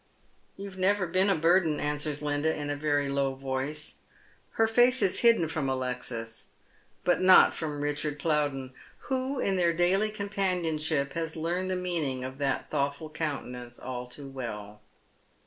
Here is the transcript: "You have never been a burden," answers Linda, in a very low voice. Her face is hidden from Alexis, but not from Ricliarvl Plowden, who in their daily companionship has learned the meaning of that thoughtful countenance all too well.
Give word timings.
"You 0.57 0.65
have 0.67 0.79
never 0.79 1.05
been 1.05 1.29
a 1.29 1.35
burden," 1.35 1.79
answers 1.79 2.23
Linda, 2.23 2.51
in 2.55 2.71
a 2.71 2.75
very 2.75 3.07
low 3.07 3.35
voice. 3.35 3.97
Her 4.53 4.67
face 4.67 4.99
is 5.03 5.19
hidden 5.19 5.47
from 5.47 5.69
Alexis, 5.69 6.47
but 7.03 7.21
not 7.21 7.53
from 7.53 7.79
Ricliarvl 7.79 8.17
Plowden, 8.17 8.73
who 9.11 9.39
in 9.39 9.57
their 9.57 9.73
daily 9.73 10.09
companionship 10.09 11.13
has 11.13 11.35
learned 11.35 11.69
the 11.69 11.75
meaning 11.75 12.23
of 12.23 12.39
that 12.39 12.67
thoughtful 12.71 13.11
countenance 13.11 13.77
all 13.77 14.07
too 14.07 14.27
well. 14.27 14.81